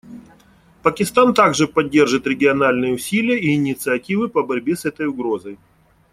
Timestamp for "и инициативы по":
3.39-4.41